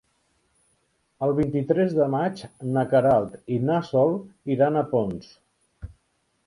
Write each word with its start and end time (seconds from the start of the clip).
El 1.27 1.33
vint-i-tres 1.39 1.93
de 1.99 2.07
maig 2.15 2.41
na 2.77 2.85
Queralt 2.95 3.39
i 3.57 3.61
na 3.69 3.77
Sol 3.93 4.19
iran 4.57 4.81
a 4.81 4.87
Ponts. 4.95 5.31